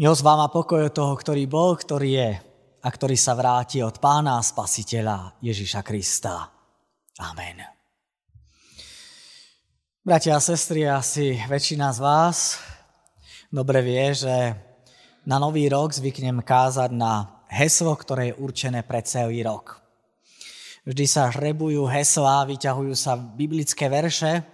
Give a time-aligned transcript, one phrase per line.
[0.00, 2.30] Milosť vám a pokoj od toho, ktorý bol, ktorý je
[2.80, 6.48] a ktorý sa vráti od pána a spasiteľa Ježiša Krista.
[7.20, 7.60] Amen.
[10.00, 12.56] Bratia a sestry, asi väčšina z vás
[13.52, 14.56] dobre vie, že
[15.28, 19.84] na nový rok zvyknem kázať na heslo, ktoré je určené pre celý rok.
[20.88, 24.48] Vždy sa žrebujú heslá, vyťahujú sa biblické verše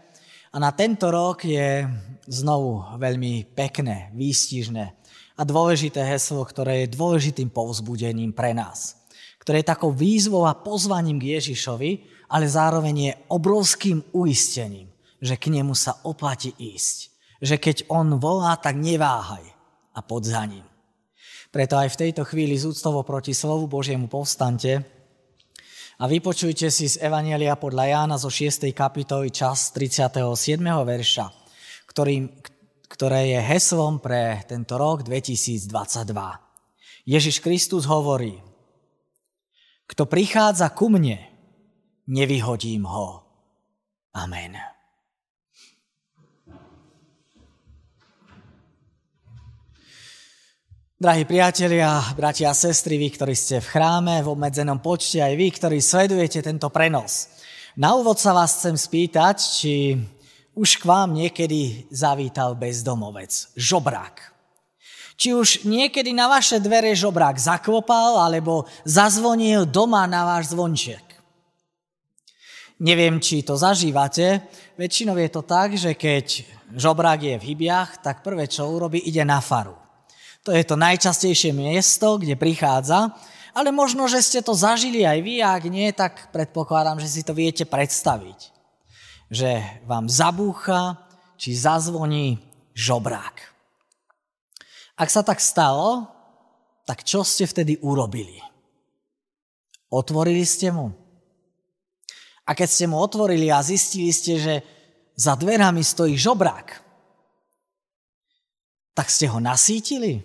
[0.50, 1.86] a na tento rok je
[2.26, 5.05] znovu veľmi pekné, výstižné
[5.36, 8.96] a dôležité heslo, ktoré je dôležitým povzbudením pre nás.
[9.36, 11.90] Ktoré je takou výzvou a pozvaním k Ježišovi,
[12.32, 14.90] ale zároveň je obrovským uistením,
[15.22, 17.14] že k nemu sa oplatí ísť.
[17.44, 19.44] Že keď on volá, tak neváhaj
[19.94, 20.64] a pod za ním.
[21.52, 24.82] Preto aj v tejto chvíli zúctovo proti slovu Božiemu povstante
[25.96, 28.68] a vypočujte si z Evanielia podľa Jána zo 6.
[28.76, 30.60] kapitoly čas 37.
[30.60, 31.26] verša,
[31.88, 32.28] ktorým,
[32.86, 35.70] ktoré je heslom pre tento rok 2022.
[37.06, 38.38] Ježiš Kristus hovorí,
[39.86, 41.22] kto prichádza ku mne,
[42.10, 43.22] nevyhodím ho.
[44.14, 44.58] Amen.
[50.96, 55.52] Drahí priatelia, bratia a sestry, vy, ktorí ste v chráme v obmedzenom počte, aj vy,
[55.52, 57.28] ktorí sledujete tento prenos.
[57.76, 60.00] Na úvod sa vás chcem spýtať, či
[60.56, 64.32] už k vám niekedy zavítal bezdomovec, žobrák.
[65.16, 71.04] Či už niekedy na vaše dvere žobrák zaklopal alebo zazvonil doma na váš zvonček.
[72.80, 74.44] Neviem, či to zažívate.
[74.76, 76.44] Väčšinou je to tak, že keď
[76.76, 79.76] žobrák je v hybiach, tak prvé, čo urobí, ide na faru.
[80.44, 83.12] To je to najčastejšie miesto, kde prichádza,
[83.56, 87.32] ale možno, že ste to zažili aj vy, ak nie, tak predpokladám, že si to
[87.32, 88.55] viete predstaviť
[89.30, 90.98] že vám zabúcha
[91.36, 92.38] či zazvoní
[92.72, 93.36] žobrák.
[94.96, 96.08] Ak sa tak stalo,
[96.86, 98.40] tak čo ste vtedy urobili?
[99.90, 100.94] Otvorili ste mu?
[102.46, 104.54] A keď ste mu otvorili a zistili ste, že
[105.18, 106.68] za dverami stojí žobrák,
[108.94, 110.22] tak ste ho nasítili?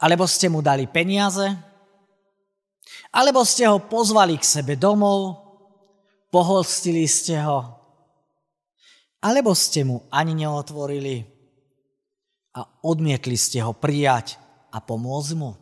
[0.00, 1.46] Alebo ste mu dali peniaze?
[3.14, 5.43] Alebo ste ho pozvali k sebe domov
[6.34, 7.62] Pohostili ste ho?
[9.22, 11.22] Alebo ste mu ani neotvorili
[12.58, 14.34] a odmietli ste ho prijať
[14.74, 15.54] a pomôcť mu?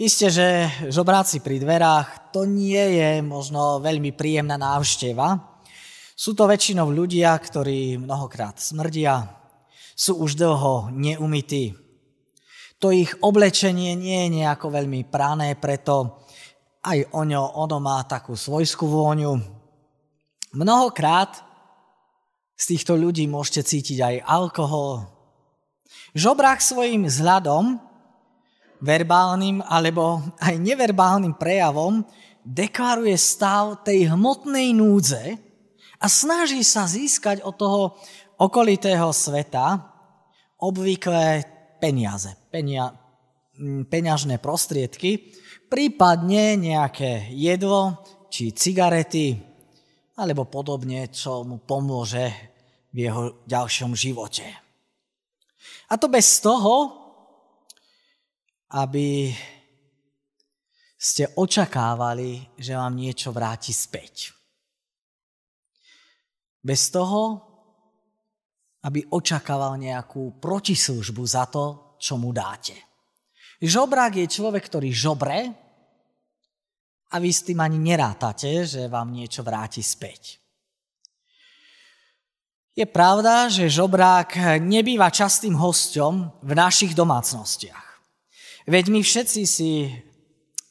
[0.00, 5.60] Isté, že žobráci pri dverách to nie je možno veľmi príjemná návšteva.
[6.16, 9.36] Sú to väčšinou ľudia, ktorí mnohokrát smrdia,
[9.92, 11.76] sú už dlho neumytí.
[12.80, 16.24] To ich oblečenie nie je nejako veľmi prané, preto
[16.86, 19.42] aj oňo, ono má takú svojskú vôňu.
[20.54, 21.42] Mnohokrát
[22.54, 25.04] z týchto ľudí môžete cítiť aj alkohol.
[26.14, 27.82] Žobrák svojim vzhľadom,
[28.80, 32.06] verbálnym alebo aj neverbálnym prejavom
[32.46, 35.36] deklaruje stav tej hmotnej núdze
[35.98, 37.82] a snaží sa získať od toho
[38.38, 39.80] okolitého sveta
[40.60, 41.44] obvyklé
[41.80, 42.92] peniaze, penia,
[43.88, 45.36] peňažné prostriedky,
[45.66, 49.36] prípadne nejaké jedlo či cigarety
[50.16, 52.32] alebo podobne, čo mu pomôže
[52.94, 54.46] v jeho ďalšom živote.
[55.90, 57.04] A to bez toho,
[58.74, 59.30] aby
[60.96, 64.32] ste očakávali, že vám niečo vráti späť.
[66.58, 67.46] Bez toho,
[68.82, 72.85] aby očakával nejakú protislužbu za to, čo mu dáte.
[73.62, 75.48] Žobrák je človek, ktorý žobre
[77.08, 80.36] a vy s tým ani nerátate, že vám niečo vráti späť.
[82.76, 87.86] Je pravda, že žobrák nebýva častým hosťom v našich domácnostiach.
[88.68, 89.88] Veď my všetci si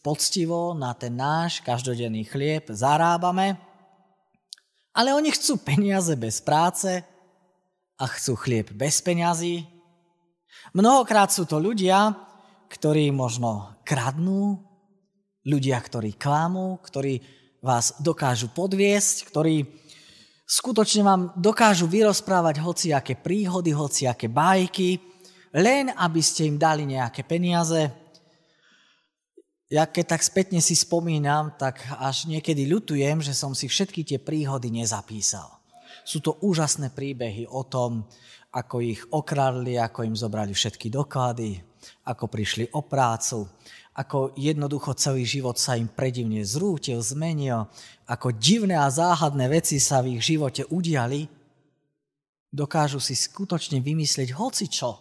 [0.05, 3.57] poctivo na ten náš každodenný chlieb zarábame,
[4.93, 7.01] ale oni chcú peniaze bez práce
[7.97, 9.65] a chcú chlieb bez peňazí.
[10.77, 12.13] Mnohokrát sú to ľudia,
[12.75, 14.59] ktorí možno kradnú,
[15.47, 17.23] ľudia, ktorí klamú, ktorí
[17.63, 19.63] vás dokážu podviesť, ktorí
[20.43, 24.99] skutočne vám dokážu vyrozprávať hociaké príhody, hociaké bajky,
[25.55, 27.87] len aby ste im dali nejaké peniaze.
[29.71, 34.19] Ja keď tak spätne si spomínam, tak až niekedy ľutujem, že som si všetky tie
[34.21, 35.64] príhody nezapísal.
[36.03, 38.03] Sú to úžasné príbehy o tom,
[38.55, 41.59] ako ich okradli, ako im zobrali všetky doklady,
[42.07, 43.45] ako prišli o prácu,
[43.95, 47.67] ako jednoducho celý život sa im predivne zrútil, zmenil,
[48.07, 51.27] ako divné a záhadné veci sa v ich živote udiali,
[52.51, 54.99] dokážu si skutočne vymyslieť hoci čo,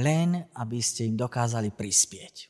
[0.00, 2.48] len aby ste im dokázali prispieť.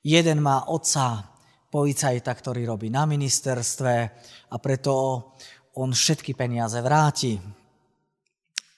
[0.00, 1.36] Jeden má otca
[1.70, 3.94] policajta, ktorý robí na ministerstve
[4.50, 4.92] a preto
[5.78, 7.38] on všetky peniaze vráti.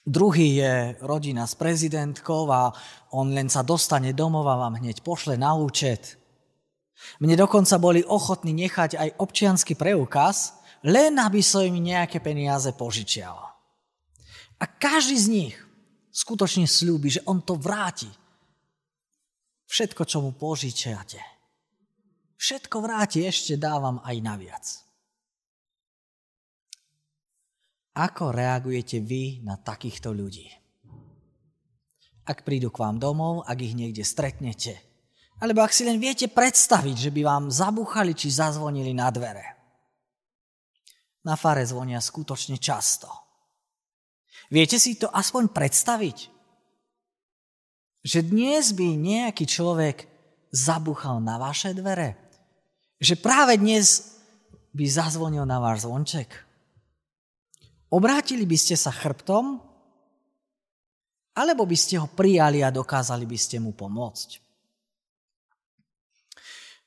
[0.03, 2.69] Druhý je rodina s prezidentkou a
[3.17, 6.21] on len sa dostane domov a vám hneď pošle na účet.
[7.19, 13.39] Mne dokonca boli ochotní nechať aj občiansky preukaz, len aby som im nejaké peniaze požičial.
[14.59, 15.55] A každý z nich
[16.13, 18.11] skutočne slúbi, že on to vráti.
[19.65, 21.32] Všetko, čo mu požičiate.
[22.43, 24.65] Všetko vráti, ešte dávam aj naviac.
[27.95, 30.51] Ako reagujete vy na takýchto ľudí?
[32.27, 34.75] Ak prídu k vám domov, ak ich niekde stretnete,
[35.39, 39.47] alebo ak si len viete predstaviť, že by vám zabuchali či zazvonili na dvere.
[41.23, 43.07] Na fare zvonia skutočne často.
[44.51, 46.17] Viete si to aspoň predstaviť?
[48.03, 50.11] Že dnes by nejaký človek
[50.51, 52.22] zabuchal na vaše dvere?
[53.03, 54.15] Že práve dnes
[54.71, 56.31] by zazvonil na váš zvonček?
[57.91, 59.59] Obrátili by ste sa chrbtom?
[61.35, 64.39] Alebo by ste ho prijali a dokázali by ste mu pomôcť?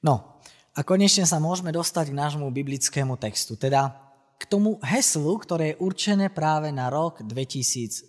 [0.09, 0.41] No
[0.73, 3.93] a konečne sa môžeme dostať k nášmu biblickému textu, teda
[4.41, 8.09] k tomu heslu, ktoré je určené práve na rok 2022,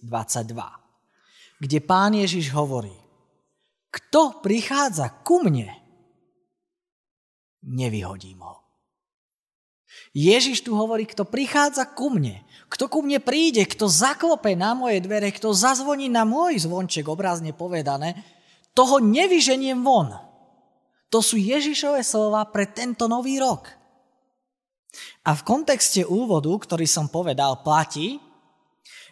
[1.60, 2.96] kde pán Ježiš hovorí,
[3.92, 5.87] kto prichádza ku mne,
[7.68, 8.64] nevyhodím ho.
[10.16, 12.42] Ježiš tu hovorí, kto prichádza ku mne,
[12.72, 17.52] kto ku mne príde, kto zaklope na moje dvere, kto zazvoní na môj zvonček, obrazne
[17.52, 18.18] povedané,
[18.72, 20.16] toho nevyženiem von.
[21.14, 23.72] To sú Ježišové slova pre tento nový rok.
[25.24, 28.20] A v kontexte úvodu, ktorý som povedal, platí,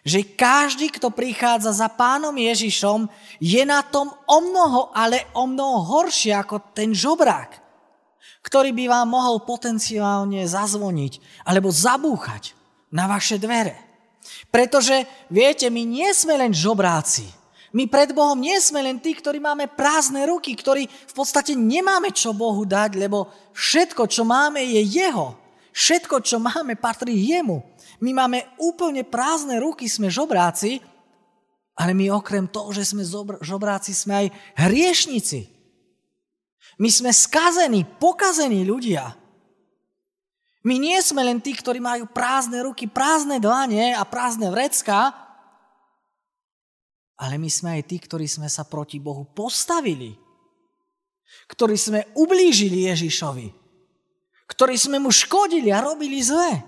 [0.06, 3.10] že každý, kto prichádza za pánom Ježišom,
[3.42, 7.65] je na tom o mnoho, ale o mnoho horšie ako ten žobrák,
[8.46, 12.54] ktorý by vám mohol potenciálne zazvoniť alebo zabúchať
[12.94, 13.74] na vaše dvere.
[14.54, 17.26] Pretože, viete, my nie sme len žobráci.
[17.74, 22.14] My pred Bohom nie sme len tí, ktorí máme prázdne ruky, ktorí v podstate nemáme
[22.14, 25.34] čo Bohu dať, lebo všetko, čo máme, je Jeho.
[25.74, 27.60] Všetko, čo máme, patrí Jemu.
[28.00, 30.80] My máme úplne prázdne ruky, sme žobráci,
[31.76, 33.04] ale my okrem toho, že sme
[33.44, 34.26] žobráci, sme aj
[34.56, 35.55] hriešnici.
[36.76, 39.16] My sme skazení, pokazení ľudia.
[40.66, 45.14] My nie sme len tí, ktorí majú prázdne ruky, prázdne dlane a prázdne vrecka,
[47.16, 50.12] ale my sme aj tí, ktorí sme sa proti Bohu postavili.
[51.48, 53.48] Ktorí sme ublížili Ježišovi.
[54.46, 56.60] Ktorí sme mu škodili a robili zle.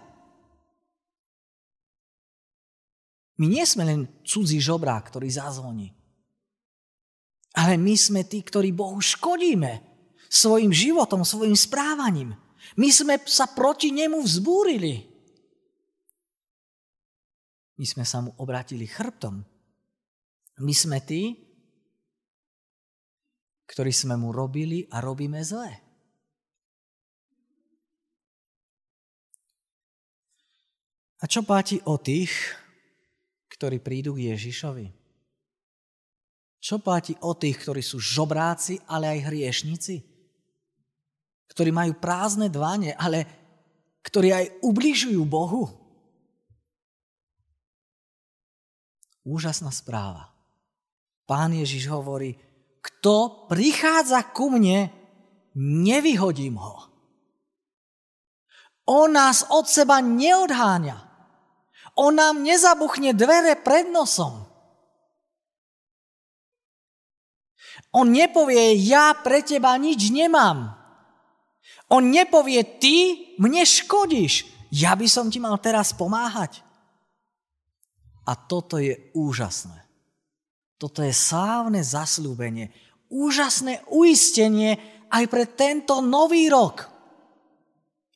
[3.38, 5.94] My nie sme len cudzí žobrák, ktorý zazvoní.
[7.54, 9.87] Ale my sme tí, ktorí Bohu škodíme
[10.28, 12.36] svojim životom, svojim správaním.
[12.76, 15.08] My sme sa proti nemu vzbúrili.
[17.80, 19.40] My sme sa mu obratili chrbtom.
[20.58, 21.48] My sme tí,
[23.70, 25.70] ktorí sme mu robili a robíme zle.
[31.18, 32.30] A čo platí o tých,
[33.50, 34.86] ktorí prídu k Ježišovi?
[36.58, 40.17] Čo platí o tých, ktorí sú žobráci, ale aj hriešnici?
[41.48, 43.24] Ktorí majú prázdne dvane, ale
[44.04, 45.68] ktorí aj ubližujú Bohu?
[49.28, 50.32] Úžasná správa.
[51.28, 52.32] Pán Ježiš hovorí,
[52.80, 54.88] kto prichádza ku mne,
[55.58, 56.88] nevyhodím ho.
[58.88, 60.96] On nás od seba neodháňa.
[62.00, 64.48] On nám nezabuchne dvere pred nosom.
[67.92, 70.77] On nepovie, ja pre teba nič nemám.
[71.88, 76.60] On nepovie, ty mne škodíš, ja by som ti mal teraz pomáhať.
[78.28, 79.88] A toto je úžasné.
[80.76, 82.68] Toto je slávne zaslúbenie,
[83.08, 84.76] úžasné uistenie
[85.08, 86.84] aj pre tento nový rok.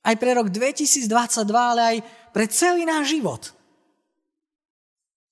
[0.05, 1.09] Aj pre rok 2022,
[1.57, 1.97] ale aj
[2.31, 3.43] pre celý náš život.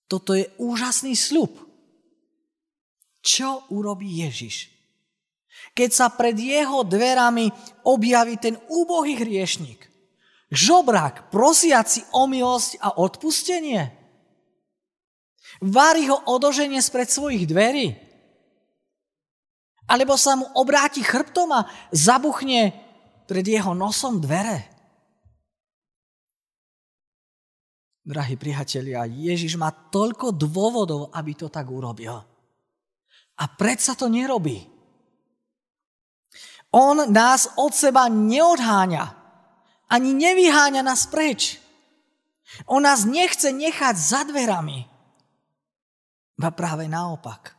[0.09, 1.55] Toto je úžasný sľub.
[3.21, 4.73] Čo urobí Ježiš?
[5.73, 7.49] Keď sa pred jeho dverami
[7.87, 9.87] objaví ten úbohý hriešnik,
[10.51, 13.83] žobrák prosiaci o milosť a odpustenie–
[15.61, 17.93] Vári ho odoženie spred svojich dverí?
[19.91, 22.73] Alebo sa mu obráti chrbtom a zabuchne
[23.29, 24.71] pred jeho nosom dvere?
[28.01, 32.25] Drahí priatelia, Ježiš má toľko dôvodov, aby to tak urobil.
[33.37, 34.65] A predsa to nerobí.
[36.71, 39.05] On nás od seba neodháňa.
[39.91, 41.59] Ani nevyháňa nás preč.
[42.71, 44.87] On nás nechce nechať za dverami.
[46.39, 47.59] Ba práve naopak.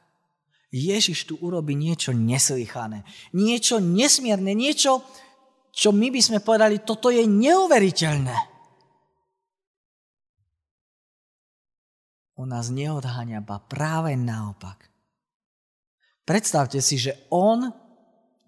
[0.72, 3.04] Ježiš tu urobí niečo neslychané,
[3.36, 5.04] niečo nesmierne, niečo,
[5.76, 8.38] čo my by sme povedali, toto je neuveriteľné.
[12.40, 14.88] On nás neodháňa, ba práve naopak.
[16.24, 17.81] Predstavte si, že on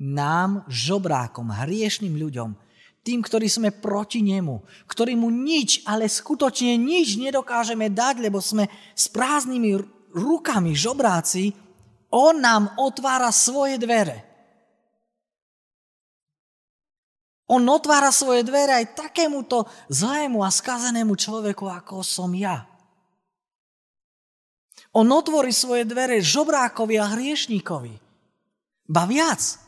[0.03, 2.51] nám, žobrákom, hriešným ľuďom,
[3.03, 8.67] tým, ktorí sme proti nemu, ktorí mu nič, ale skutočne nič nedokážeme dať, lebo sme
[8.95, 9.79] s prázdnymi
[10.11, 11.55] rukami žobráci,
[12.11, 14.23] on nám otvára svoje dvere.
[17.51, 22.63] On otvára svoje dvere aj takémuto zlému a skazenému človeku, ako som ja.
[24.93, 27.93] On otvorí svoje dvere žobrákovi a hriešníkovi.
[28.87, 29.62] Ba viac.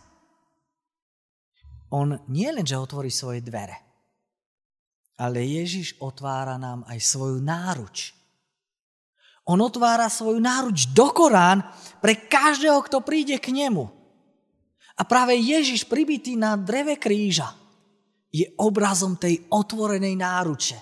[1.94, 3.78] On nie len, že otvorí svoje dvere,
[5.22, 8.12] ale Ježiš otvára nám aj svoju náruč.
[9.46, 11.62] On otvára svoju náruč do Korán
[12.02, 13.86] pre každého, kto príde k nemu.
[14.96, 17.54] A práve Ježiš pribitý na dreve kríža
[18.34, 20.80] je obrazom tej otvorenej náruče.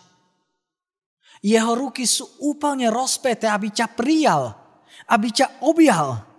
[1.43, 4.55] Jeho ruky sú úplne rozpeté, aby ťa prijal,
[5.11, 6.32] aby ťa objal.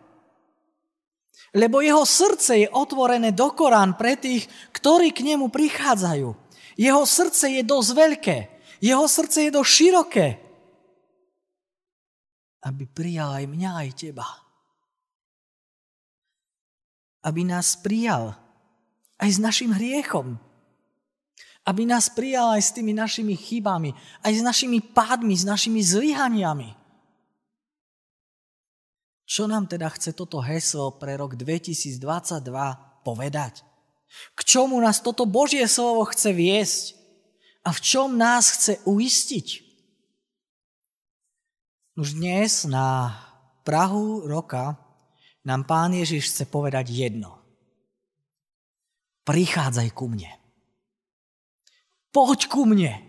[1.54, 6.28] Lebo jeho srdce je otvorené do Korán pre tých, ktorí k nemu prichádzajú.
[6.74, 8.36] Jeho srdce je dosť veľké.
[8.82, 10.28] Jeho srdce je dosť široké
[12.64, 14.24] aby prijal aj mňa, aj teba.
[17.24, 18.36] Aby nás prijal
[19.20, 20.40] aj s našim hriechom.
[21.64, 26.83] Aby nás prijal aj s tými našimi chybami, aj s našimi pádmi, s našimi zlyhaniami.
[29.34, 31.98] Čo nám teda chce toto heslo pre rok 2022
[33.02, 33.66] povedať?
[34.38, 36.94] K čomu nás toto Božie slovo chce viesť?
[37.66, 39.66] A v čom nás chce uistiť?
[41.98, 43.10] Už dnes na
[43.66, 44.78] Prahu roka
[45.42, 47.34] nám Pán Ježiš chce povedať jedno.
[49.26, 50.30] Prichádzaj ku mne.
[52.14, 53.02] Poď ku mne.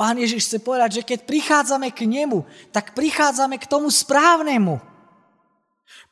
[0.00, 4.80] Pán Ježiš chce povedať, že keď prichádzame k nemu, tak prichádzame k tomu správnemu.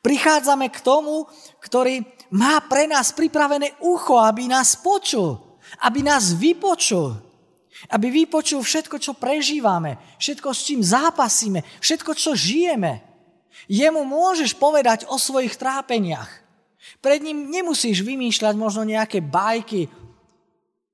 [0.05, 1.25] Prichádzame k tomu,
[1.57, 5.41] ktorý má pre nás pripravené ucho, aby nás počul,
[5.81, 7.17] aby nás vypočul
[7.87, 12.99] aby vypočul všetko, čo prežívame, všetko, s čím zápasíme, všetko, čo žijeme.
[13.71, 16.27] Jemu môžeš povedať o svojich trápeniach.
[16.99, 19.87] Pred ním nemusíš vymýšľať možno nejaké bajky,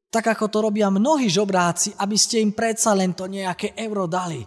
[0.10, 4.42] tak ako to robia mnohí žobráci, aby ste im predsa len to nejaké euro dali.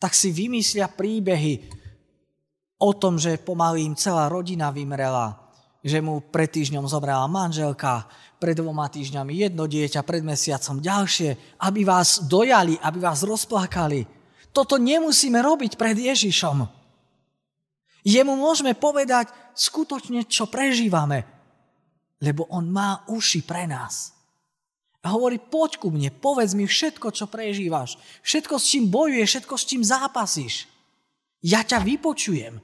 [0.00, 1.68] Tak si vymyslia príbehy
[2.80, 5.36] o tom, že pomaly im celá rodina vymrela,
[5.80, 11.80] že mu pred týždňom zobrala manželka, pred dvoma týždňami jedno dieťa, pred mesiacom ďalšie, aby
[11.84, 14.04] vás dojali, aby vás rozplakali.
[14.52, 16.64] Toto nemusíme robiť pred Ježišom.
[18.06, 21.26] Jemu môžeme povedať skutočne, čo prežívame,
[22.24, 24.15] lebo on má uši pre nás.
[25.06, 27.94] A hovorí, poď ku mne, povedz mi všetko, čo prežívaš,
[28.26, 30.66] všetko, s čím bojuješ, všetko, s čím zápasíš.
[31.46, 32.58] Ja ťa vypočujem.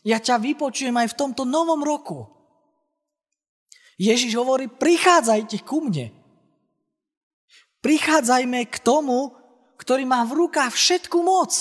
[0.00, 2.24] Ja ťa vypočujem aj v tomto novom roku.
[4.00, 6.08] Ježiš hovorí, prichádzajte ku mne.
[7.84, 9.36] Prichádzajme k tomu,
[9.76, 11.52] ktorý má v rukách všetku moc.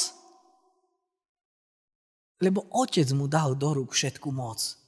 [2.40, 4.80] Lebo otec mu dal do rúk všetku moc.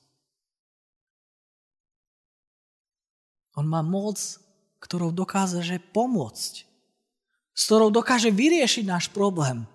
[3.60, 4.16] On má moc,
[4.86, 6.54] ktorou dokáže pomôcť.
[7.58, 9.66] S ktorou dokáže vyriešiť náš problém.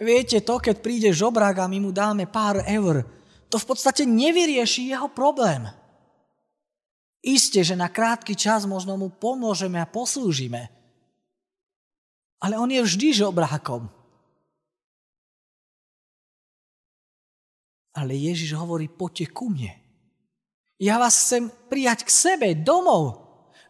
[0.00, 3.04] Viete to, keď príde žobrák a my mu dáme pár eur,
[3.52, 5.68] to v podstate nevyrieši jeho problém.
[7.24, 10.68] Isté, že na krátky čas možno mu pomôžeme a poslúžime.
[12.40, 13.88] Ale on je vždy žobrákom.
[17.94, 19.72] Ale Ježiš hovorí, poďte ku mne.
[20.76, 23.23] Ja vás chcem prijať k sebe, domov,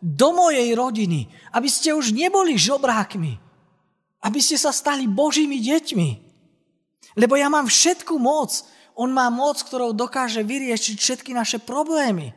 [0.05, 3.41] do mojej rodiny, aby ste už neboli žobrákmi,
[4.21, 6.09] aby ste sa stali Božími deťmi.
[7.17, 8.69] Lebo ja mám všetku moc.
[8.93, 12.37] On má moc, ktorou dokáže vyriešiť všetky naše problémy.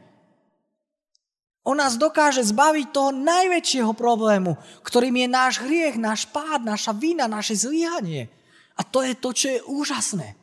[1.67, 4.55] On nás dokáže zbaviť toho najväčšieho problému,
[4.88, 8.31] ktorým je náš hriech, náš pád, naša vina, naše zlyhanie.
[8.79, 10.39] A to je to, čo je úžasné.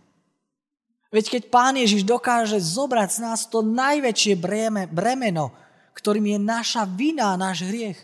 [1.09, 5.64] Veď keď Pán Ježiš dokáže zobrať z nás to najväčšie breme, bremeno,
[5.95, 7.99] ktorým je naša vina náš hriech,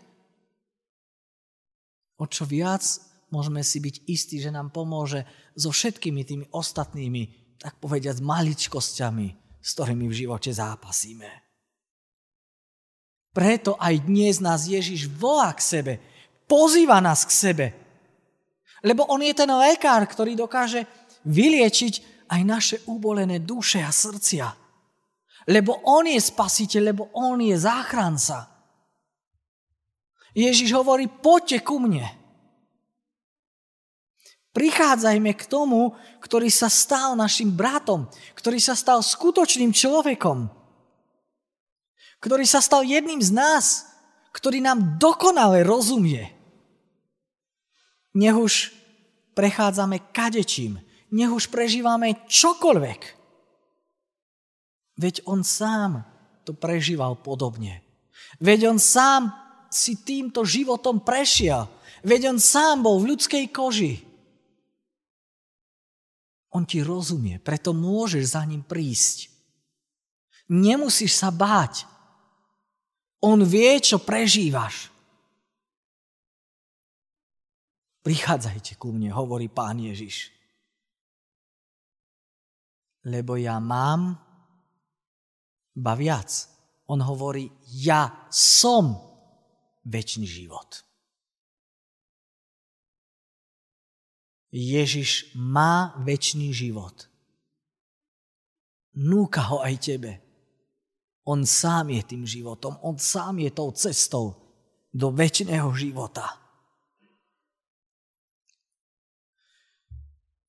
[2.20, 2.82] o čo viac
[3.30, 7.22] môžeme si byť istí, že nám pomôže so všetkými tými ostatnými,
[7.60, 9.28] tak povediať, maličkosťami,
[9.60, 11.28] s ktorými v živote zápasíme.
[13.30, 15.92] Preto aj dnes nás Ježiš volá k sebe,
[16.50, 17.66] pozýva nás k sebe.
[18.82, 20.88] Lebo on je ten lekár, ktorý dokáže
[21.22, 24.50] vyliečiť aj naše ubolené duše a srdcia.
[25.50, 28.46] Lebo on je spasiteľ, lebo on je záchranca.
[30.30, 32.06] Ježiš hovorí, poďte ku mne.
[34.54, 38.06] Prichádzajme k tomu, ktorý sa stal našim bratom,
[38.38, 40.50] ktorý sa stal skutočným človekom,
[42.18, 43.90] ktorý sa stal jedným z nás,
[44.34, 46.30] ktorý nám dokonale rozumie.
[48.14, 48.54] Nech už
[49.38, 50.82] prechádzame kadečím,
[51.14, 53.19] nech už prežívame čokoľvek.
[55.00, 56.04] Veď on sám
[56.44, 57.80] to prežíval podobne.
[58.36, 59.32] Veď on sám
[59.72, 61.64] si týmto životom prešiel.
[62.04, 64.04] Veď on sám bol v ľudskej koži.
[66.52, 69.30] On ti rozumie, preto môžeš za ním prísť.
[70.50, 71.86] Nemusíš sa báť.
[73.22, 74.90] On vie, čo prežívaš.
[78.02, 80.34] Prichádzajte ku mne, hovorí pán Ježiš.
[83.06, 84.18] Lebo ja mám,
[85.74, 86.48] ba viac.
[86.90, 88.98] On hovorí, ja som
[89.86, 90.82] väčší život.
[94.50, 97.06] Ježiš má väčší život.
[98.98, 100.12] Núka ho aj tebe.
[101.22, 104.34] On sám je tým životom, on sám je tou cestou
[104.90, 106.26] do väčšného života.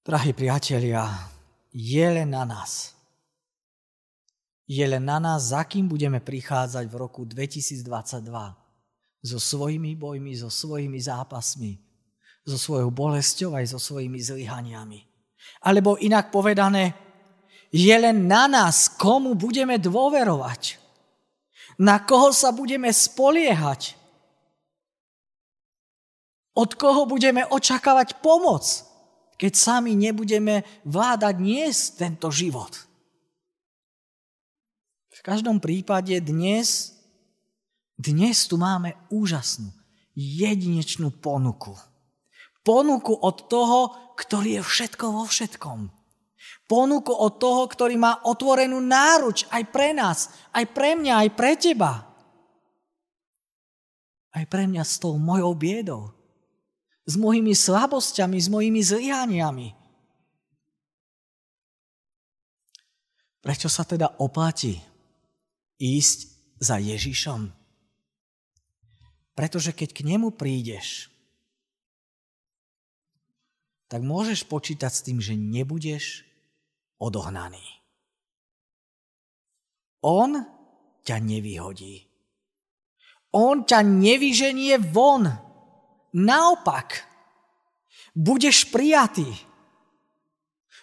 [0.02, 1.06] Drahí priatelia,
[1.70, 2.98] je len na nás.
[4.70, 7.86] Je len na nás, za kým budeme prichádzať v roku 2022
[9.22, 11.78] so svojimi bojmi, so svojimi zápasmi,
[12.46, 15.00] so svojou bolesťou aj so svojimi zlyhaniami.
[15.62, 16.94] Alebo inak povedané,
[17.72, 20.82] je len na nás, komu budeme dôverovať.
[21.80, 23.96] Na koho sa budeme spoliehať.
[26.52, 28.68] Od koho budeme očakávať pomoc,
[29.40, 32.91] keď sami nebudeme vládať niesť tento život.
[35.22, 36.98] V každom prípade dnes
[38.02, 39.70] dnes tu máme úžasnú,
[40.18, 41.78] jedinečnú ponuku.
[42.66, 45.94] Ponuku od toho, ktorý je všetko vo všetkom.
[46.66, 51.54] Ponuku od toho, ktorý má otvorenú náruč aj pre nás, aj pre mňa, aj pre
[51.54, 52.10] teba.
[54.34, 56.10] Aj pre mňa s tou mojou biedou.
[57.06, 59.68] S mojimi slabosťami, s mojimi zlyhaniami.
[63.46, 64.90] Prečo sa teda oplatí
[65.82, 66.30] ísť
[66.62, 67.50] za Ježišom?
[69.34, 71.10] Pretože keď k nemu prídeš,
[73.90, 76.24] tak môžeš počítať s tým, že nebudeš
[77.02, 77.82] odohnaný.
[80.06, 80.32] On
[81.04, 82.08] ťa nevyhodí.
[83.36, 85.28] On ťa nevyženie von.
[86.16, 87.04] Naopak,
[88.16, 89.28] budeš prijatý.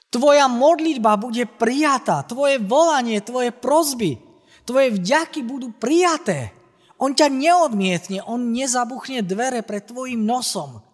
[0.08, 2.24] Tvoja modlitba bude prijatá.
[2.24, 4.27] Tvoje volanie, tvoje prozby,
[4.68, 6.52] tvoje vďaky budú prijaté.
[7.00, 10.84] On ťa neodmietne, on nezabuchne dvere pred tvojim nosom.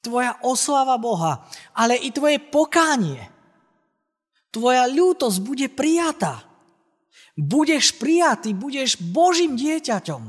[0.00, 3.26] Tvoja oslava Boha, ale i tvoje pokánie.
[4.54, 6.46] Tvoja ľútosť bude prijatá.
[7.34, 10.22] Budeš prijatý, budeš Božím dieťaťom.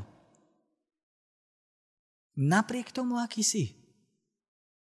[2.41, 3.75] Napriek tomu, aký si.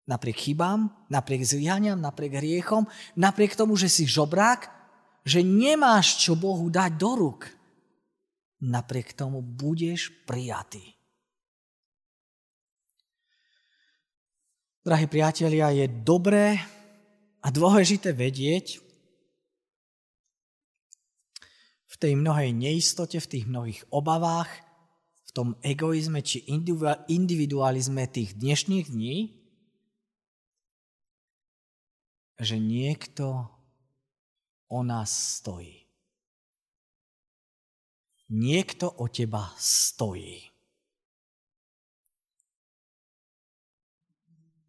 [0.04, 2.84] Napriek chybám, napriek zlyhaniam, napriek hriechom,
[3.16, 4.68] napriek tomu, že si žobrák,
[5.24, 7.48] že nemáš čo Bohu dať do rúk
[8.64, 10.96] napriek tomu budeš prijatý.
[14.84, 16.60] Drahí priatelia, je dobré
[17.40, 18.84] a dôležité vedieť
[21.88, 24.50] v tej mnohej neistote, v tých mnohých obavách,
[25.24, 26.44] v tom egoizme či
[27.08, 29.16] individualizme tých dnešných dní,
[32.44, 33.53] že niekto
[34.68, 35.84] o nás stojí.
[38.28, 40.50] Niekto o teba stojí.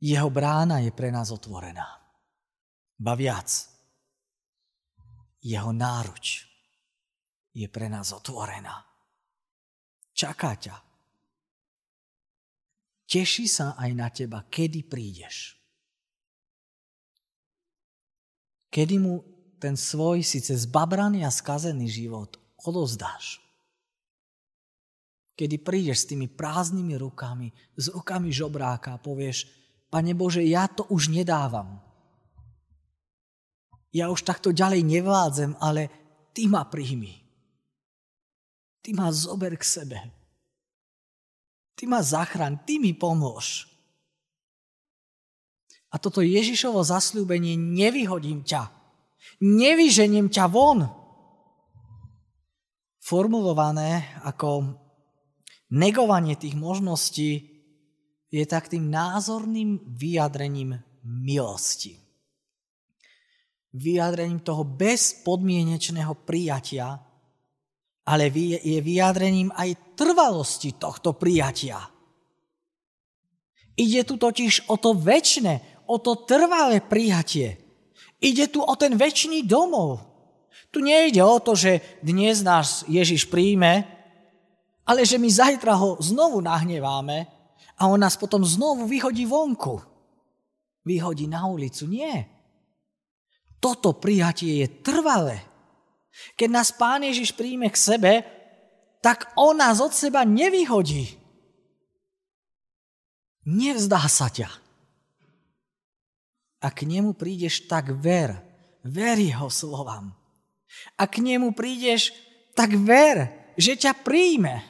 [0.01, 1.87] Jeho brána je pre nás otvorená.
[2.99, 3.47] Ba viac,
[5.41, 6.45] jeho náruč
[7.55, 8.85] je pre nás otvorená.
[10.13, 10.75] Čaká ťa.
[13.05, 15.55] Teší sa aj na teba, kedy prídeš.
[18.67, 23.45] Kedy mu ten svoj síce zbabraný a skazený život odozdáš
[25.35, 29.51] kedy prídeš s tými prázdnymi rukami, s rukami žobráka a povieš,
[29.91, 31.79] Pane Bože, ja to už nedávam.
[33.95, 35.91] Ja už takto ďalej nevládzem, ale
[36.35, 37.15] Ty ma príjmi.
[38.83, 39.99] Ty ma zober k sebe.
[41.75, 43.71] Ty ma zachraň, Ty mi pomôž.
[45.91, 48.67] A toto Ježišovo zasľúbenie nevyhodím ťa.
[49.43, 50.87] Nevyženiem ťa von.
[53.03, 54.79] Formulované ako
[55.75, 57.55] negovanie tých možností
[58.31, 61.95] je tak tým názorným vyjadrením milosti.
[63.75, 66.95] Vyjadrením toho bezpodmienečného prijatia,
[68.05, 71.79] ale je vyjadrením aj trvalosti tohto prijatia.
[73.75, 77.64] Ide tu totiž o to väčšie, o to trvalé prijatie.
[78.23, 79.99] Ide tu o ten väčší domov.
[80.71, 83.87] Tu nejde o to, že dnes nás Ježiš príjme,
[84.85, 87.27] ale že my zajtra ho znovu nahneváme
[87.75, 89.81] a on nás potom znovu vyhodí vonku.
[90.85, 91.89] Vyhodí na ulicu.
[91.89, 92.29] Nie.
[93.57, 95.41] Toto prijatie je trvalé.
[96.37, 98.13] Keď nás Pán Ježiš príjme k sebe,
[99.01, 101.17] tak on nás od seba nevyhodí.
[103.45, 104.64] Nevzdá sa ťa.
[106.65, 108.33] A k nemu prídeš, tak ver.
[108.81, 110.09] Ver jeho slovám.
[110.97, 112.09] A k nemu prídeš,
[112.57, 114.65] tak ver, že ťa príjme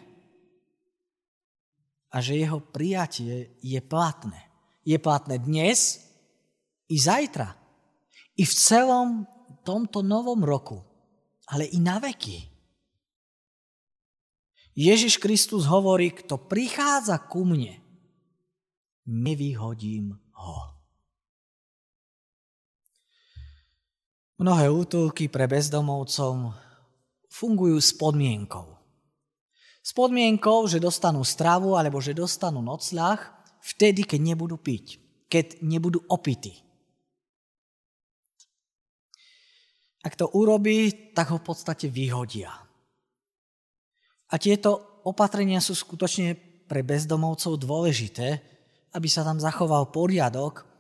[2.16, 4.40] a že jeho prijatie je platné.
[4.88, 6.00] Je platné dnes
[6.88, 7.52] i zajtra.
[8.40, 9.28] I v celom
[9.68, 10.80] tomto novom roku.
[11.52, 12.40] Ale i na veky.
[14.76, 17.80] Ježiš Kristus hovorí, kto prichádza ku mne,
[19.08, 20.75] nevyhodím ho.
[24.36, 26.52] Mnohé útulky pre bezdomovcov
[27.32, 28.68] fungujú s podmienkou.
[29.80, 33.16] S podmienkou, že dostanú stravu alebo že dostanú nocľah
[33.64, 35.00] vtedy, keď nebudú piť,
[35.32, 36.52] keď nebudú opity.
[40.04, 42.52] Ak to urobí, tak ho v podstate vyhodia.
[44.30, 46.36] A tieto opatrenia sú skutočne
[46.68, 48.44] pre bezdomovcov dôležité,
[48.92, 50.75] aby sa tam zachoval poriadok,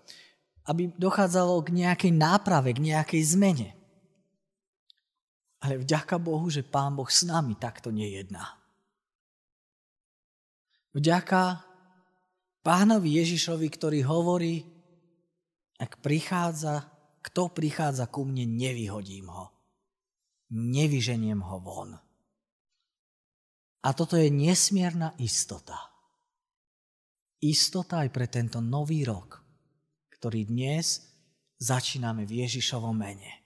[0.65, 3.69] aby dochádzalo k nejakej náprave, k nejakej zmene.
[5.61, 8.57] Ale vďaka Bohu, že Pán Boh s nami takto nejedná.
[10.93, 11.61] Vďaka
[12.65, 14.65] pánovi Ježišovi, ktorý hovorí,
[15.77, 16.87] ak prichádza,
[17.21, 19.51] kto prichádza ku mne, nevyhodím ho.
[20.55, 21.91] Nevyženiem ho von.
[23.85, 25.77] A toto je nesmierna istota.
[27.43, 29.44] Istota aj pre tento nový rok,
[30.15, 31.03] ktorý dnes
[31.59, 33.43] začíname v Ježišovom mene.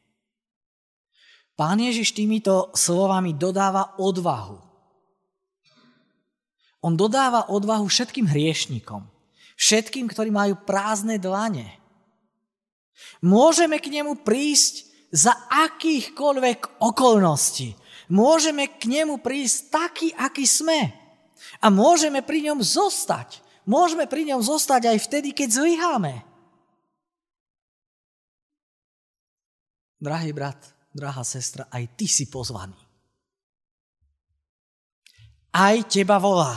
[1.57, 4.69] Pán Ježiš týmito slovami dodáva odvahu
[6.79, 9.03] on dodáva odvahu všetkým hriešnikom,
[9.59, 11.75] všetkým, ktorí majú prázdne dlane.
[13.19, 17.75] Môžeme k nemu prísť za akýchkoľvek okolností.
[18.07, 20.95] Môžeme k nemu prísť taký, aký sme.
[21.59, 23.43] A môžeme pri ňom zostať.
[23.67, 26.23] Môžeme pri ňom zostať aj vtedy, keď zlyháme.
[29.99, 30.59] Drahý brat,
[30.95, 32.89] drahá sestra, aj ty si pozvaný
[35.53, 36.55] aj teba volá.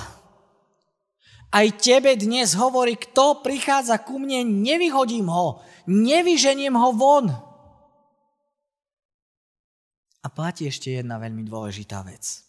[1.53, 7.29] Aj tebe dnes hovorí, kto prichádza ku mne, nevyhodím ho, nevyženiem ho von.
[10.23, 12.41] A platí ešte jedna veľmi dôležitá vec.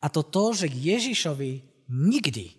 [0.00, 1.52] A to to, že k Ježišovi
[1.90, 2.54] nikdy,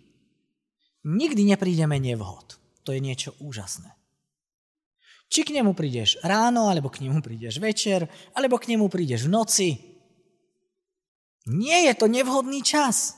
[1.08, 2.60] nikdy neprídeme nevhod.
[2.86, 3.90] To je niečo úžasné.
[5.30, 9.32] Či k nemu prídeš ráno, alebo k nemu prídeš večer, alebo k nemu prídeš v
[9.32, 9.68] noci,
[11.46, 13.14] nie je to nevhodný čas.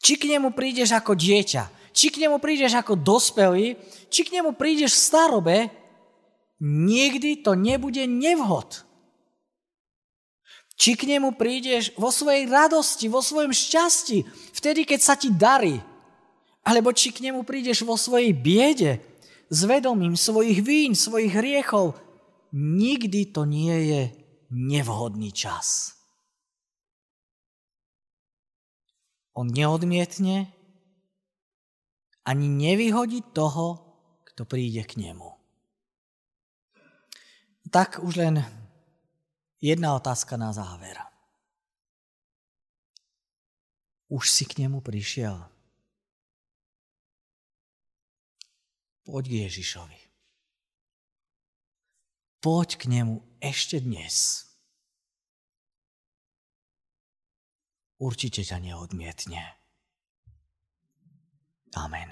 [0.00, 3.80] Či k nemu prídeš ako dieťa, či k nemu prídeš ako dospelý,
[4.12, 5.58] či k nemu prídeš v starobe,
[6.60, 8.84] nikdy to nebude nevhod.
[10.80, 14.24] Či k nemu prídeš vo svojej radosti, vo svojom šťastí,
[14.56, 15.76] vtedy, keď sa ti darí.
[16.64, 19.00] Alebo či k nemu prídeš vo svojej biede,
[19.50, 21.98] s vedomím svojich vín, svojich hriechov,
[22.54, 24.02] nikdy to nie je
[24.54, 25.98] nevhodný čas.
[29.34, 30.54] On neodmietne
[32.22, 33.82] ani nevyhodí toho,
[34.22, 35.26] kto príde k nemu.
[37.70, 38.42] Tak už len
[39.58, 40.98] jedna otázka na záver.
[44.10, 45.49] Už si k nemu prišiel.
[49.04, 50.00] Poď k Ježišovi.
[52.40, 54.48] Poď k nemu ešte dnes.
[58.00, 59.60] určite ťa neodmietne.
[61.76, 62.10] Amen.